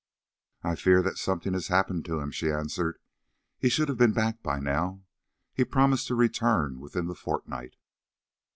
[0.63, 2.97] "I fear that something has happened to him," she answered;
[3.59, 5.03] "he should have been back by now:
[5.53, 7.75] he promised to return within the fortnight."